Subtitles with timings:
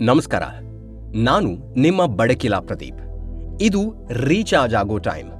[0.00, 0.42] ನಮಸ್ಕಾರ.
[1.14, 3.02] ನಾನು ನಿಮ್ಮ ಬಡಕಿಲಾ ಪ್ರದೀಪ್.
[3.60, 5.30] ಇದು ರೀಚಾರ್ಜ್ ಆಗೋ ಟೈಮ್.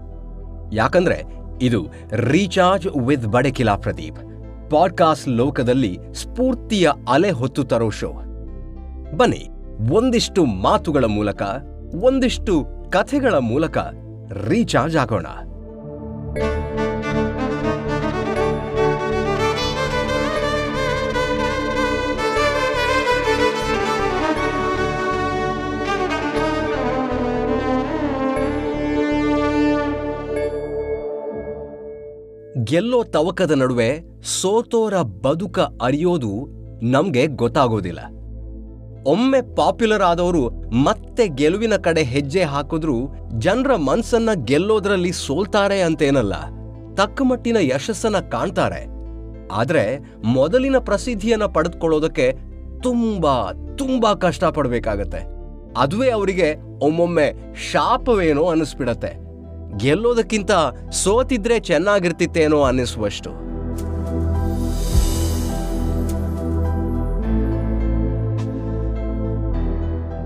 [0.73, 1.23] ಯಾಕಂದ್ರೆ
[1.63, 4.19] ಇದು recharge with Badakila Pradeep.
[4.71, 8.13] Podcast ಲೋಕದಲ್ಲಿ ಸ್ಫೂರ್ತಿಯ ಅಲೆ ಹೊತ್ತು ತರೋ ಶೋ.
[9.17, 9.49] ಬನ್ನಿ,
[9.93, 11.43] ಒಂದಿಷ್ಟು ಮಾತುಗಳ ಮೂಲಕ,
[12.03, 13.79] ಒಂದಿಷ್ಟು ಕಥೆಗಳ ಮೂಲಕ
[14.33, 15.27] ರೀಚಾರ್ಜ್ ಆಗೋಣ.
[32.65, 36.47] ಗೆಲ್ಲೋ ತವಕದ ನಡುವೆ ಸೋತೋರ ಬದುಕ ಅರಿಯೋದು
[36.83, 38.01] ನಮ್ಗೆ ಗೊತ್ತಾಗೋದಿಲ್ಲ.
[39.07, 42.97] ಒಮ್ಮೆ ಪಾಪ್ಯುಲರ್ ಆದವರು ಮತ್ತೆ ಗೆಲುವಿನ ಕಡೆ ಹೆಜ್ಜೆ ಹಾಕಿದ್ರೂ
[43.39, 46.33] ಜನರ ಮನ್ಸನ್ನ ಗೆಲ್ಲೋದ್ರಲ್ಲಿ ಸೋಲ್ತಾರೆ ಅಂತೇನಲ್ಲ
[46.95, 48.87] ತಕ್ಕಮಟ್ಟಿನ ಯಶಸ್ಸನ್ನ ಕಾಣ್ತಾರೆ.
[49.53, 52.33] ಆದ್ರೆ ಮೊದಲಿನ ಪ್ರಸಿದ್ಧಿಯನ್ನ ಪಡೆದುಕೊಳ್ಳೋದಕ್ಕೆ
[52.83, 55.19] ತುಂಬಾ ತುಂಬಾ ಕಷ್ಟಪಡಬೇಕಾಗತ್ತೆ.
[55.77, 56.55] ಅದುವೇ ಅವರಿಗೆ
[56.85, 57.33] ಒಮ್ಮೊಮ್ಮೆ
[57.73, 59.20] ಶಾಪವೇನೋ ಅನ್ನಿಸ್ಬಿಡತ್ತೆ
[59.77, 60.51] ಗೆಲ್ಲೋದಕ್ಕಿಂತ
[60.93, 63.51] ಸೋತಿದ್ರೆ ಚೆನ್ನಾಗಿರ್ತಿತ್ತೇನೋ ಅನ್ನಿಸುವಷ್ಟು.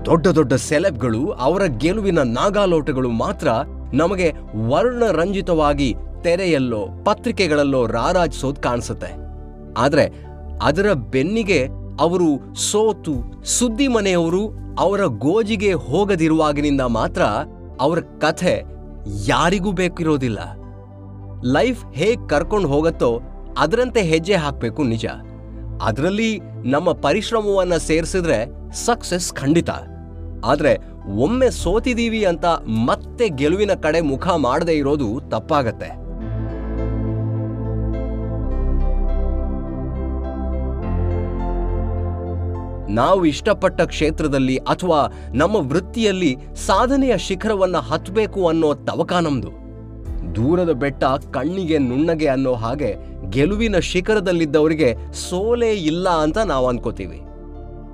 [0.05, 3.47] ದೊಡ್ಡ ದೊಡ್ಡ ಸೆಲೆಬ್ಗಳು ಅವರ ಗೆಲುವಿನ ನಾಗಾಲೋಟಗಳು ಮಾತ್ರ
[3.93, 4.31] ನಮಗೆ
[4.67, 9.25] ವರ್ಣರಂಜಿತವಾಗಿ ತೆರೆಯಲ್ಲೋ, ಪತ್ರಿಕೆಗಳಲ್ಲೋ ರಾರಾಜಿಸೋದು ಕಾಣಿಸುತ್ತೆ.
[9.77, 10.25] ಆದರೆ
[10.61, 11.67] ಅದರ ಬೆನ್ನಿಗೆ
[11.99, 17.21] ಅವರು ಸೋತು ಸುದ್ದಿ ಮನೆಯವರು ಅವರ ಗೋಜಿಗೆ ಹೋಗದಿರುವಾಗಿನಿಂದ ಮಾತ್ರ
[17.81, 18.74] ಅವರ ಕಥೆ
[19.07, 20.39] ಯಾರಿಗೂ ಬೇಕಿರೋದಿಲ್ಲ.
[21.43, 23.21] ಲೈಫ್ ಹೇಗೆ ಕರ್ಕೊಂಡು ಹೋಗತ್ತೋ
[23.57, 25.05] ಅದರಂತೆ ಹೆಜ್ಜೆ ಹಾಕಬೇಕು ನಿಜ.
[25.81, 29.69] ಅದರಲ್ಲಿ ನಮ್ಮ ಪರಿಶ್ರಮವನ್ನ ಸೇರಿಸಿದ್ರೆ ಸಕ್ಸಸ್ ಖಂಡಿತ.
[30.45, 30.77] ಆದರೆ
[31.15, 36.04] ಒಮ್ಮೆ ಸೋತಿದೀವಿ ಅಂತ ಮತ್ತೆ ಗೆಲುವಿನ ಕಡೆ ಮುಖ ಮಾಡದೇ ಇರೋದು ತಪ್ಪಾಗತ್ತೆ.
[42.89, 49.65] ನಾವು ಇಷ್ಟಪಟ್ಟ ಕ್ಷೇತ್ರದಲ್ಲಿ ಅಥವಾ ನಮ್ಮ ವೃತ್ತಿಯಲ್ಲಿ ಸಾಧನೆಯ ಶಿಖರವನ್ನು ಹತ್ತಬೇಕು ಅನ್ನೋ ತವಕ ನಮ್ದು.
[50.35, 52.95] ದೂರದ ಬೆಟ್ಟ ಕಣ್ಣಿಗೆ ನುಣ್ಣಗೆ ಅನ್ನೋ ಹಾಗೆ
[53.29, 57.21] ಗೆಲುವಿನ ಶಿಖರದಲ್ಲಿದ್ದವರಿಗೆ ಸೋಲೇ ಇಲ್ಲ ಅಂತ ನಾವು ಅನ್ಕೋತೀವಿ.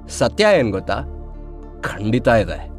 [0.10, 1.00] ಸತ್ಯ ಏನ್ ಗೊತ್ತಾ?
[1.82, 2.72] ಖಂಡಿತ ಇದೆ.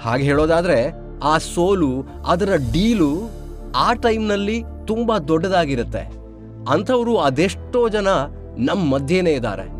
[0.00, 3.30] ಹಾಗೆ ಹೇಳೋದಾದ್ರೆ ಆ ಸೋಲು, ಅದರ ಡೀಲು
[3.76, 6.12] ಆ ಟೈಮ್ನಲ್ಲಿ ತುಂಬಾ ದೊಡ್ಡದಾಗಿರುತ್ತೆ.
[6.70, 8.08] ಅಂಥವರು ಅದೆಷ್ಟೋ ಜನ
[8.58, 9.79] ನಮ್ಮ ಮಧ್ಯೆನೇ ಇದ್ದಾರೆ.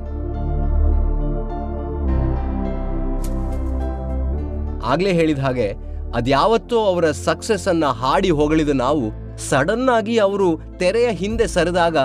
[4.83, 5.75] ಆಗ್ಲೇ ಹೇಳಿದ ಹಾಗೆ,
[6.15, 11.97] ಅದ್ಯಾವತ್ತೋ ಅವರ ಸಕ್ಸಸ್ ಅನ್ನ ಹಾಡಿ ಹೊಗಳಿದ ನಾವು ಸಡನ್ ಆಗಿ ಅವರು ತೆರೆಯ ಹಿಂದೆ ಸರಿದಾಗ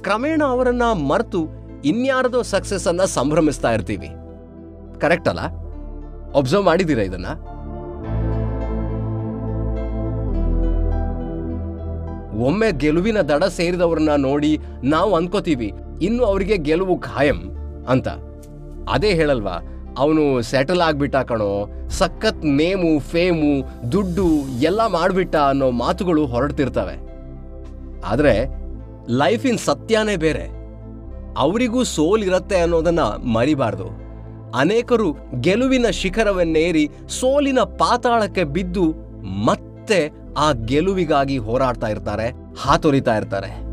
[0.00, 1.48] ಕ್ರಮೇಣ ಅವರನ್ನ ಮರೆತು
[1.84, 4.08] ಇನ್ಯಾರದೋ ಸಕ್ಸಸ್ ಅನ್ನ ಸಂಭ್ರಮಿಸ್ತಾ ಇರ್ತೀವಿ.
[5.00, 5.40] ಕರೆಕ್ಟ್ ಅಲ್ಲ?
[6.34, 7.26] ಒಬ್ಸರ್ವ್ ಮಾಡಿದ್ದೀರಾ ಇದನ್ನ?
[12.44, 17.40] ಒಮ್ಮೆ ಗೆಲುವಿನ ದಡ ಸೇರಿದವರನ್ನ ನೋಡಿ ನಾವು ಅನ್ಕೋತೀವಿ, ಇನ್ನು ಅವರಿಗೆ ಗೆಲುವು ಖಾಯಂ
[17.88, 18.08] ಅಂತ.
[18.90, 19.79] ಅದೇ ಹೇಳಲ್ವಾ?
[19.98, 21.68] ಅವನು ಸೆಟಲ್ ಆಗ್ಬಿಟ್ಟ ಕಣೋ.
[21.88, 23.52] ಸಖತ್ ನೇಮು, ಫೇಮು,
[23.92, 26.96] ದುಡ್ಡು ಎಲ್ಲ ಮಾಡ್ಬಿಟ್ಟ ಅನ್ನೋ ಮಾತುಗಳು ಹೊರಡ್ತಿರ್ತವೆ.
[28.06, 28.46] ಆದರೆ
[29.08, 30.60] ಲೈಫಿನ ಸತ್ಯನೇ ಬೇರೆ.
[31.38, 34.10] ಅವರಿಗೂ ಸೋಲಿರತ್ತೆ ಅನ್ನೋದನ್ನ ಮರಿಬಾರ್ದು.
[34.58, 42.30] ಅನೇಕರು ಗೆಲುವಿನ ಶಿಖರವನ್ನೇರಿ ಸೋಲಿನ ಪಾತಾಳಕ್ಕೆ ಬಿದ್ದು ಮತ್ತೆ ಆ ಗೆಲುವಿಗಾಗಿ ಹೋರಾಡ್ತಾ ಇರ್ತಾರೆ,
[42.62, 43.69] ಹಾತೊರಿತಾ ಇರ್ತಾರೆ.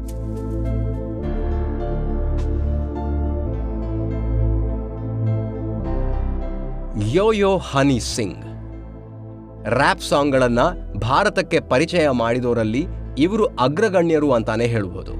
[7.17, 8.39] ಯೋ ಯೋ ಹನಿ ಸಿಂಗ್.
[9.79, 10.65] ರ್ಯಾಪ್ ಸಾಂಗ್ಗಳನ್ನು
[10.99, 12.81] ಭಾರತಕ್ಕೆ ಪರಿಚಯ ಮಾಡಿದವರಲ್ಲಿ
[13.25, 15.13] ಇವರು ಅಗ್ರಗಣ್ಯರು ಅಂತಾನೆ ಹೇಳಬಹುದು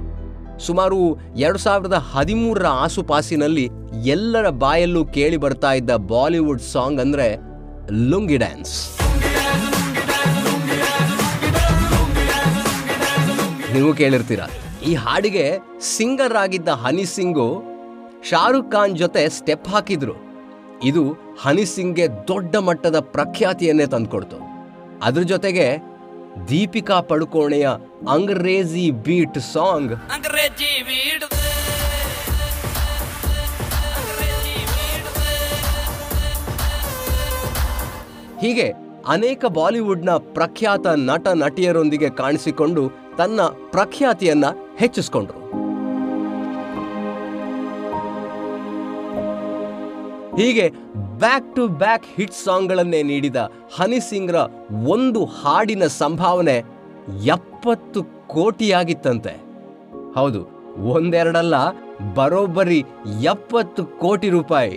[0.66, 0.98] ಸುಮಾರು
[1.44, 3.66] ಎರಡು ಸಾವಿರದ ಹದಿಮೂರರ ಆಸುಪಾಸಿನಲ್ಲಿ
[4.14, 7.28] ಎಲ್ಲರ ಬಾಯಲ್ಲೂ ಕೇಳಿ ಬರ್ತಾ ಇದ್ದ ಬಾಲಿವುಡ್ ಸಾಂಗ್ ಅಂದರೆ
[8.10, 8.74] ಲುಂಗಿ ಡ್ಯಾನ್ಸ್.
[13.74, 14.42] ನೀವು ಕೇಳಿರ್ತೀರ?
[14.90, 15.46] ಈ ಹಾಡಿಗೆ
[15.96, 17.48] ಸಿಂಗರ್ ಆಗಿದ್ದ ಹನಿ ಸಿಂಗು
[18.30, 20.16] ಶಾರುಖ್ ಖಾನ್ ಜೊತೆ ಸ್ಟೆಪ್ ಹಾಕಿದ್ರು.
[20.90, 21.02] ಇದು
[21.42, 24.38] ಹನಿ ಸಿಂಗ್ಗೆ ದೊಡ್ಡ ಮಟ್ಟದ ಪ್ರಖ್ಯಾತಿಯನ್ನೇ ತಂದುಕೊಡ್ತು.
[25.02, 25.66] ಅದ್ರ ಜೊತೆಗೆ
[26.48, 27.68] ದೀಪಿಕಾ ಪಡುಕೋಣೆಯ
[28.10, 29.94] ಅಂಗ್ರೇಜಿ ಬೀಟ್ ಸಾಂಗ್
[38.42, 38.72] ಹೀಗೆ
[39.08, 42.82] ಅನೇಕ ಬಾಲಿವುಡ್ನ ಪ್ರಖ್ಯಾತ ನಟ ನಟಿಯರೊಂದಿಗೆ ಕಾಣಿಸಿಕೊಂಡು
[43.18, 43.40] ತನ್ನ
[43.70, 44.44] ಪ್ರಖ್ಯಾತಿಯನ್ನ
[44.78, 45.47] ಹೆಚ್ಚಿಸಿಕೊಂಡ್ರು.
[50.38, 50.64] ಹೀಗೆ
[51.22, 53.38] ಬ್ಯಾಕ್ ಟು ಬ್ಯಾಕ್ ಹಿಟ್ ಸಾಂಗ್ಗಳನ್ನೇ ನೀಡಿದ
[53.76, 54.36] ಹನಿ ಸಿಂಗ್ರ
[54.94, 56.56] ಒಂದು ಹಾಡಿನ ಸಂಭಾವನೆ
[57.36, 58.00] ಎಪ್ಪತ್ತು
[58.34, 59.32] ಕೋಟಿಯಾಗಿತ್ತಂತೆ.
[60.16, 60.40] ಹೌದು,
[60.94, 61.56] ಒಂದೆರಡಲ್ಲ,
[62.14, 62.80] ಬರೋಬ್ಬರಿ
[63.32, 64.76] ಎಪ್ಪತ್ತು ಕೋಟಿ ರೂಪಾಯಿ.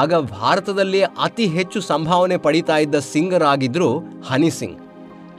[0.00, 3.88] ಆಗ ಭಾರತದಲ್ಲಿ ಅತಿ ಹೆಚ್ಚು ಸಂಭಾವನೆ ಪಡೀತಾ ಇದ್ದ ಸಿಂಗರ್ ಆಗಿದ್ರು
[4.28, 4.78] ಹನಿ ಸಿಂಗ್.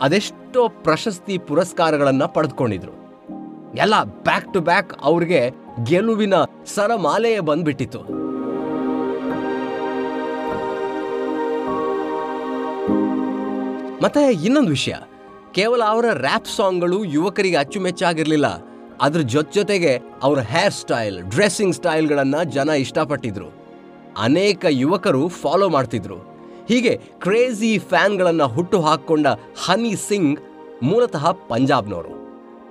[0.01, 2.93] ಅದೆಷ್ಟೋ ಪ್ರಶಸ್ತಿ ಪುರಸ್ಕಾರಗಳನ್ನು ಪಡೆದುಕೊಂಡಿದ್ರು.
[3.83, 3.95] ಎಲ್ಲ
[4.27, 5.41] ಬ್ಯಾಕ್ ಟು ಬ್ಯಾಕ್ ಅವ್ರಿಗೆ
[5.89, 6.35] ಗೆಲುವಿನ
[6.75, 8.01] ಸರಮಾಲೆಯೇ ಬಂದ್ಬಿಟ್ಟಿತ್ತು.
[14.03, 14.93] ಮತ್ತೆ ಇನ್ನೊಂದು ವಿಷಯ.
[15.51, 18.45] ಕೇವಲ ಅವರ ರ್ಯಾಪ್ ಸಾಂಗ್ಗಳು ಯುವಕರಿಗೆ ಅಚ್ಚುಮೆಚ್ಚಾಗಿರಲಿಲ್ಲ.
[19.01, 23.45] ಅದ್ರ ಜೊತೆ ಜೊತೆಗೆ ಅವರ ಹೇರ್ ಸ್ಟೈಲ್ ಡ್ರೆಸ್ಸಿಂಗ್ ಸ್ಟೈಲ್ಗಳನ್ನು ಜನ ಇಷ್ಟಪಟ್ಟಿದ್ರು.
[24.17, 26.15] ಅನೇಕ ಯುವಕರು ಫಾಲೋ ಮಾಡ್ತಿದ್ರು.
[26.69, 29.27] ಹೀಗೆ ಕ್ರೇಜಿ ಫ್ಯಾನ್ಗಳನ್ನು ಹುಟ್ಟು ಹಾಕ್ಕೊಂಡ
[29.65, 30.39] ಹನಿ ಸಿಂಗ್
[30.83, 32.13] ಮೂಲತಃ ಪಂಜಾಬ್ನವರು.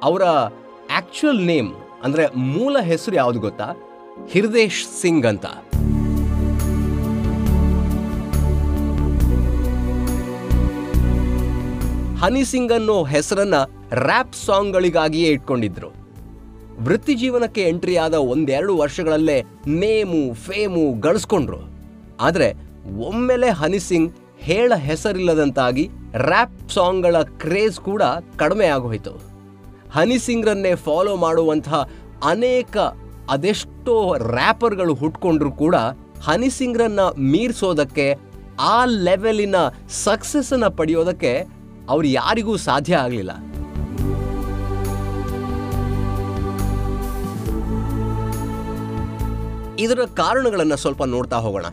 [0.02, 1.74] ಅವರ ಆ್ಯಕ್ಚುಯಲ್ ನೇಮ್
[2.04, 3.72] ಅಂದ್ರೆ ಮೂಲ ಹೆಸರು ಯಾವುದು ಗೊತ್ತಾ?
[4.28, 5.46] ಹಿರ್ದೇಶ್ ಸಿಂಗ್ ಅಂತ.
[12.22, 13.54] ಹನಿ ಸಿಂಗ್ ಅನ್ನೋ ಹೆಸರನ್ನ
[13.94, 15.88] ರ್ಯಾಪ್ ಸಾಂಗ್ಗಳಿಗಾಗಿಯೇ ಇಟ್ಕೊಂಡಿದ್ರು.
[16.84, 21.58] ವೃತ್ತಿ ಜೀವನಕ್ಕೆ ಎಂಟ್ರಿ ಆದ ಒಂದೆರಡು ವರ್ಷಗಳಲ್ಲೇ ನೇಮು ಫೇಮು ಗಳಿಸ್ಕೊಂಡ್ರು.
[22.20, 22.48] ಆದ್ರೆ
[23.06, 28.02] ಒಮ್ಮೆಲೆ ಹನಿ ಸಿಂಗ್ ಹೇಳ ಹೆಸರಿಲ್ಲದಂತಾಗಿ ರ್ಯಾಪ್ ಸಾಂಗ್ಗಳ ಕ್ರೇಜ್ ಕೂಡ
[28.36, 29.10] ಕಡಿಮೆ ಆಗೋಯಿತು.
[29.92, 31.88] ಹನಿ ಸಿಂಗ್ರನ್ನೇ ಫಾಲೋ ಮಾಡುವಂತಹ
[32.24, 32.76] ಅನೇಕ
[33.30, 35.74] ಅದೆಷ್ಟೋ ರ್ಯಾಪರ್ಗಳು ಹುಟ್ಕೊಂಡ್ರು ಕೂಡ
[36.24, 38.06] ಹನಿ ಸಿಂಗ್ರನ್ನ ಮೀರಿಸೋದಕ್ಕೆ,
[38.60, 39.56] ಆ ಲೆವೆಲಿನ
[40.04, 41.61] ಸಕ್ಸಸ್ ಅನ್ನ ಪಡೆಯೋದಕ್ಕೆ
[41.92, 43.32] ಅವ್ರು ಯಾರಿಗೂ ಸಾಧ್ಯ ಆಗಲಿಲ್ಲ.
[49.84, 51.66] ಇದರ ಕಾರಣಗಳನ್ನು ಸ್ವಲ್ಪ ನೋಡ್ತಾ ಹೋಗೋಣ.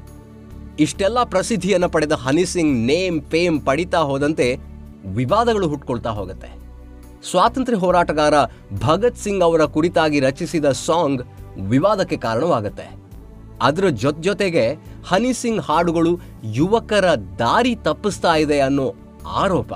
[0.85, 4.47] ಇಷ್ಟೆಲ್ಲ ಪ್ರಸಿದ್ಧಿಯನ್ನು ಪಡೆದ ಹನಿ ಸಿಂಗ್ ನೇಮ್ ಫೇಮ್ ಪಡಿತಾ ಹೋದಂತೆ
[5.17, 6.49] ವಿವಾದಗಳು ಹುಟ್ಕೊಳ್ತಾ ಹೋಗುತ್ತೆ.
[7.29, 8.35] ಸ್ವಾತಂತ್ರ್ಯ ಹೋರಾಟಗಾರ
[8.85, 11.21] ಭಗತ್ ಸಿಂಗ್ ಅವರ ಕುರಿತಾಗಿ ರಚಿಸಿದ ಸಾಂಗ್
[11.71, 12.87] ವಿವಾದಕ್ಕೆ ಕಾರಣವಾಗುತ್ತೆ.
[13.67, 14.65] ಅದರ ಜೊತೆ ಜೊತೆಗೆ
[15.09, 16.13] ಹನಿ ಸಿಂಗ್ ಹಾಡುಗಳು
[16.59, 17.07] ಯುವಕರ
[17.43, 18.87] ದಾರಿ ತಪ್ಪಿಸ್ತಾ ಇದೆ ಅನ್ನೋ
[19.43, 19.71] ಆರೋಪ.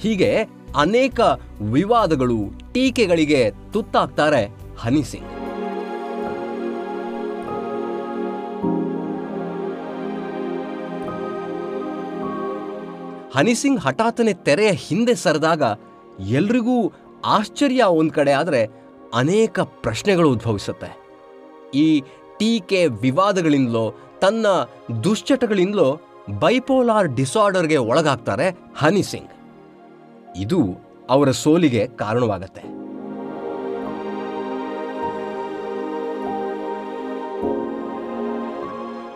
[0.00, 1.20] ಹೀಗೆ ಅನೇಕ
[1.60, 2.38] ವಿವಾದಗಳು
[2.74, 4.42] ಟೀಕೆಗಳಿಗೆ ತುತ್ತಾಗ್ತಾರೆ
[4.78, 5.28] ಹನಿ ಸಿಂಗ್.
[13.36, 15.62] ಹನಿ ಸಿಂಗ್ ಹಠಾತ್ತನೆ ತೆರೆಯ ಹಿಂದೆ ಸರಿದಾಗ
[16.28, 16.92] ಎಲ್ರಿಗೂ
[17.24, 18.62] ಆಶ್ಚರ್ಯ ಒಂದು ಕಡೆ ಆದರೆ
[19.14, 20.90] ಅನೇಕ ಪ್ರಶ್ನೆಗಳು ಉದ್ಭವಿಸುತ್ತೆ.
[21.74, 22.00] ಈ
[22.38, 24.46] ಟೀಕೆ ವಿವಾದಗಳಿಂದಲೋ, ತನ್ನ
[25.04, 26.00] ದುಶ್ಚಟಗಳಿಂದಲೋ
[26.38, 29.39] ಬೈಪೋಲಾರ್ ಡಿಸಾರ್ಡರ್ಗೆ ಒಳಗಾಗ್ತಾರೆ ಹನಿ ಸಿಂಗ್.
[30.40, 30.60] ಇದು
[31.10, 32.80] ಅವರ ಸೋಲಿಗೆ ಕಾರಣವಾಗತ್ತೆ.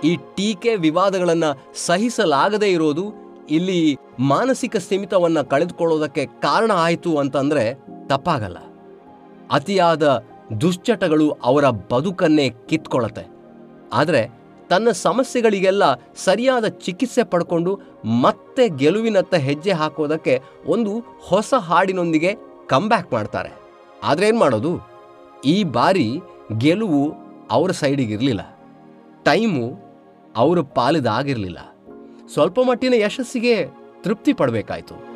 [0.09, 1.51] ಈ ಟೀಕೆ ವಿವಾದಗಳನ್ನು
[1.87, 3.05] ಸಹಿಸಲಾಗದೇ ಇರೋದು
[3.51, 7.75] ಇಲ್ಲಿ ಮಾನಸಿಕ ಸ್ಥಿಮಿತವನ್ನು ಕಳೆದುಕೊಳ್ಳೋದಕ್ಕೆ ಕಾರಣ ಆಯಿತು ಅಂತಂದ್ರೆ
[8.07, 8.57] ತಪ್ಪಾಗಲ್ಲ.
[9.53, 10.25] ಅತಿಯಾದ
[10.61, 13.25] ದುಶ್ಚಟಗಳು ಅವರ ಬದುಕನ್ನೇ ಕಿತ್ಕೊಳ್ಳುತ್ತೆ
[13.93, 23.51] ಆದರೆ ತನ್ನ ಸಮಸ್ಯೆಗಳಿಗೆಲ್ಲ ಸರಿಯಾದ ಚಿಕಿತ್ಸೆ ಪಡ್ಕೊಂಡು ಮತ್ತೆ ಗೆಲುವಿನತ್ತ ಹೆಜ್ಜೆ ಹಾಕೋದಕ್ಕೆ ಒಂದು ಹೊಸ ಹಾಡಿನೊಂದಿಗೆ ಕಮ್ಬ್ಯಾಕ್ ಮಾಡ್ತಾರೆ.
[24.05, 24.81] ಆದರೆ ಏನು ಮಾಡೋದು?
[25.45, 26.21] ಈ ಬಾರಿ
[26.59, 27.15] ಗೆಲುವು
[27.51, 28.41] ಅವರ ಸೈಡಿಗಿರಲಿಲ್ಲ.
[29.25, 29.67] ಟೈಮು
[30.37, 31.59] ಅವರ ಪಾಲಿದಾಗಿರಲಿಲ್ಲ
[32.33, 33.67] ಸ್ವಲ್ಪ ಮಟ್ಟಿನ ಯಶಸ್ಸಿಗೆ
[34.03, 35.15] ತೃಪ್ತಿ ಪಡಬೇಕಾಯಿತು.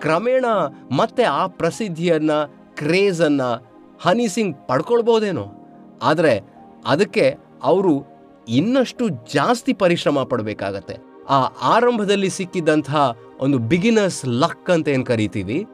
[0.00, 0.44] ಕ್ರಮೇಣ
[0.96, 2.30] ಮತ್ತೆ ಆ ಪ್ರಸಿದ್ಧಿಯನ್ನ
[2.80, 3.42] ಕ್ರೇಜನ್ನ
[4.00, 5.46] ಹನಿ ಸಿಂಗ್ ಪಡ್ಕೊಳ್ಬೋದೇನೋ?
[6.02, 6.34] ಆದರೆ
[6.86, 7.92] ಅದಕ್ಕೆ ಅವರು
[8.48, 10.96] ಇನ್ನಷ್ಟು ಜಾಸ್ತಿ ಪರಿಶ್ರಮ ಪಡಬೇಕಾಗತ್ತೆ.
[11.28, 11.40] ಆ
[11.74, 15.66] ಆರಂಭದಲ್ಲಿ ಸಿಕ್ಕಿದ್ದಂತಹ ಒಂದು ಬಿಗಿನರ್ಸ್ ಲಕ್ ಅಂತ ಏನು ಕರಿತೀವಿ?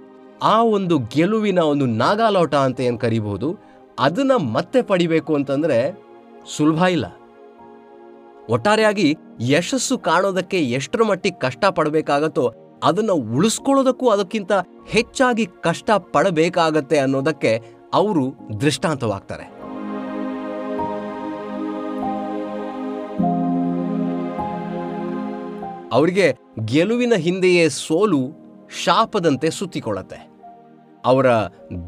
[0.42, 3.56] ಆ ಒಂದು ಗೆಲುವಿನ ಒಂದು ನಾಗಾಲೋಟ ಅಂತ ಏನು ಕರಿಬಹುದು
[3.98, 5.78] ಅದನ್ನು ಮತ್ತೆ ಪಡಿಬೇಕು ಅಂತಂದ್ರೆ
[6.56, 7.06] ಸುಲಭ ಇಲ್ಲ.
[8.50, 12.44] ಒಟ್ಟಾರೆಯಾಗಿ ಯಶಸ್ಸು ಕಾಣೋದಕ್ಕೆ ಎಷ್ಟರ ಮಟ್ಟಿಗೆ ಕಷ್ಟ ಪಡಬೇಕಾಗತ್ತೋ
[12.82, 14.52] ಅದನ್ನ ಉಳಿಸ್ಕೊಳ್ಳೋದಕ್ಕೂ ಅದಕ್ಕಿಂತ
[14.86, 17.62] ಹೆಚ್ಚಾಗಿ ಕಷ್ಟ ಪಡಬೇಕಾಗತ್ತೆ ಅನ್ನೋದಕ್ಕೆ
[17.94, 19.56] ಅವರು ದೃಷ್ಟಾಂತವಾಗ್ತಾರೆ.
[25.92, 28.28] ಅವರಿಗೆ ಗೆಲುವಿನ ಹಿಂದೆಯೇ ಸೋಲು
[28.84, 30.30] ಶಾಪದಂತೆ ಸುತ್ತಿಕೊಳ್ಳತ್ತೆ.
[31.04, 31.26] ಅವರ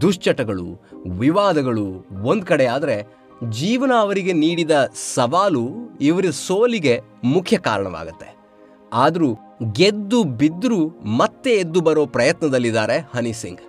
[0.01, 4.71] ದುಶ್ಚಟಗಳು, ವಿವಾದಗಳು ಒಂದು ಕಡೆ ಆದರೆ ಜೀವನ ಅವರಿಗೆ ನೀಡಿದ
[5.15, 5.69] ಸವಾಲು
[6.01, 8.37] ಇವರ ಸೋಲಿಗೆ ಮುಖ್ಯ ಕಾರಣವಾಗುತ್ತೆ.
[8.93, 9.37] ಆದರೂ
[9.73, 13.61] ಗೆದ್ದು ಬಿದ್ದರೂ ಮತ್ತೆ ಎದ್ದು ಬರೋ ಪ್ರಯತ್ನದಲ್ಲಿದ್ದಾರೆ ಹನಿ ಸಿಂಗ್.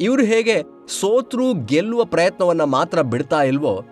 [0.00, 0.62] ಇವರು ಹೇಗೆ
[1.00, 3.84] ಸೋತ್ರು ಗೆಲ್ಲುವ ಪ್ರಯತ್ನವನ್ನ ಮಾತ್ರ ಬಿಡ್ತಾ ಇಲ್ವೋ,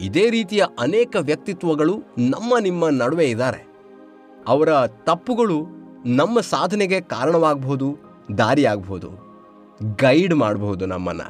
[0.00, 3.66] ಇದೇ ರೀತಿಯ ಅನೇಕ ವ್ಯಕ್ತಿತ್ವಗಳು ನಮ್ಮ ನಿಮ್ಮ ನಡುವೆ ಇದ್ದಾರೆ.
[4.48, 5.60] ಅವರ ತಪ್ಪುಗಳು
[6.06, 7.96] ನಮ್ಮ ಸಾಧನೆಗೆ ಕಾರಣವಾಗಬಹುದು
[8.38, 9.10] ದಾರಿಯಾಗಬಹುದು
[9.96, 11.20] ಗೈಡ್ ಮಾಡಬಹುದು ನಮ್ಮನ್ನ.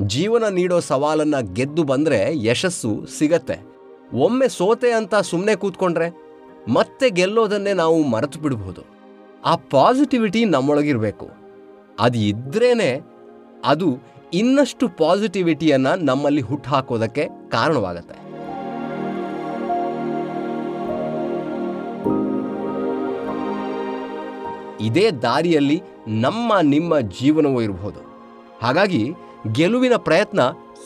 [0.00, 3.56] ಜೀವನ ನೀಡೋ ಸವಾಲನ್ನ ಗೆದ್ದು ಬಂದ್ರೆ ಯಶಸ್ಸು ಸಿಗತ್ತೆ.
[4.14, 6.10] ಒಮ್ಮೆ ಸೋತೆ ಅಂತ ಸುಮ್ಮನೆ ಕೂತ್ಕೊಂಡ್ರೆ
[6.72, 8.80] ಮತ್ತೆ ಗೆಲ್ಲೋದನ್ನೇ ನಾವು ಮರೆತು ಬಿಡಬಹುದು
[9.44, 11.28] ಆ ಪಾಸಿಟಿವಿಟಿ ನಮ್ಮೊಳಗಿರಬೇಕು.
[12.00, 13.00] ಅದು ಇದ್ರೇನೆ
[13.64, 13.98] ಅದು
[14.34, 18.22] ಇನ್ನಷ್ಟು ಪಾಸಿಟಿವಿಟಿಯನ್ನ ನಮ್ಮಲ್ಲಿ ಹುಟ್ಟುಹಾಕೋದಕ್ಕೆ ಕಾರಣವಾಗತ್ತೆ.
[24.84, 28.00] ಇದೇ ದಾರಿಯಲ್ಲಿ ನಮ್ಮ ನಿಮ್ಮ ಜೀವನವೂ ಇರಬಹುದು
[28.62, 29.12] ಹಾಗಾಗಿ
[29.50, 30.40] ಗೆಲುವಿನ ಪ್ರಯತ್ನ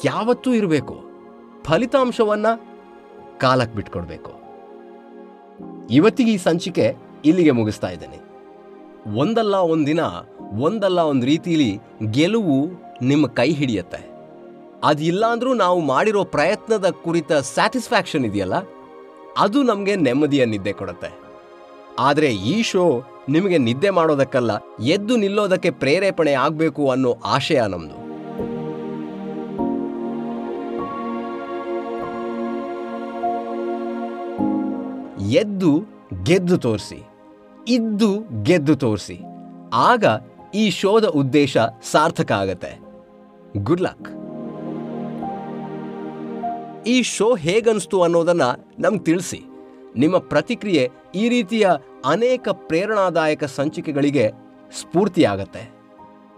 [0.05, 1.01] ಯಾವತ್ತೂ ಇರಬೇಕು.
[1.65, 2.53] ಫಲಿತಾಂಶವನ್ನು
[3.39, 4.33] ಕಾಲಕ್ಕೆ ಬಿಟ್ಕೊಡ್ಬೇಕು.
[5.91, 8.21] ಇವತ್ತಿಗೆ ಈ ಸಂಚಿಕೆ ಇಲ್ಲಿಗೆ ಮುಗಿಸ್ತಾ ಇದ್ದೀನಿ.
[9.19, 10.01] ಒಂದಲ್ಲ ಒಂದಿನ
[10.61, 12.69] ಒಂದಲ್ಲ ಒಂದು ರೀತಿಯಲ್ಲಿ ಗೆಲುವು
[13.03, 14.11] ನಿಮ್ಮ ಕೈ ಹಿಡಿಯತ್ತೆ.
[14.85, 18.55] ಅದಿಲ್ಲಾಂದ್ರೂ ನಾವು ಮಾಡಿರೋ ಪ್ರಯತ್ನದ ಕುರಿತ ಸ್ಯಾಟಿಸ್ಫ್ಯಾಕ್ಷನ್ ಇದೆಯಲ್ಲ,
[19.39, 21.11] ಅದು ನಮಗೆ ನೆಮ್ಮದಿಯ ನಿದ್ದೆ ಕೊಡುತ್ತೆ.
[21.99, 28.06] ಆದರೆ ಈ ಶೋ ನಿಮಗೆ ನಿದ್ದೆ ಮಾಡೋದಕ್ಕಲ್ಲ, ಎದ್ದು ನಿಲ್ಲೋದಕ್ಕೆ ಪ್ರೇರೇಪಣೆ ಆಗಬೇಕು ಅನ್ನೋ ಆಶಯ ನಮ್ಮದು
[35.31, 35.85] ಎದ್ದು
[36.23, 37.03] ಗೆದ್ದು ತೋರಿಸಿ,
[37.69, 39.21] ಇದ್ದು ಗೆದ್ದು ತೋರಿಸಿ,
[39.75, 40.05] ಆಗ
[40.55, 42.79] ಈ ಶೋದ ಉದ್ದೇಶ ಸಾರ್ಥಕ ಆಗತ್ತೆ.
[43.57, 44.09] ಗುಡ್ ಲಕ್
[46.87, 48.43] ಈ ಶೋ ಹೇಗನ್ನಿಸ್ತು ಅನ್ನೋದನ್ನ
[48.79, 49.43] ನಮ್ಗೆ ತಿಳಿಸಿ.
[49.97, 51.69] ನಿಮ್ಮ ಪ್ರತಿಕ್ರಿಯೆ ಈ ರೀತಿಯ
[52.05, 54.31] ಅನೇಕ ಪ್ರೇರಣಾದಾಯಕ ಸಂಚಿಕೆಗಳಿಗೆ
[54.73, 55.71] ಸ್ಫೂರ್ತಿಯಾಗತ್ತೆ.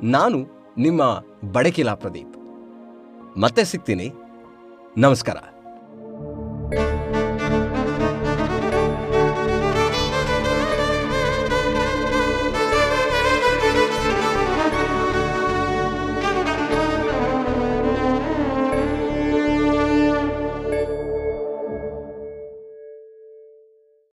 [0.02, 0.38] ನಾನು
[0.78, 2.36] ನಿಮ್ಮ ಬಡಕಿಲಾ ಪ್ರದೀಪ್.
[3.38, 4.12] ಮತ್ತೆ ಸಿಗ್ತೀನಿ.
[4.98, 5.36] ನಮಸ್ಕಾರ.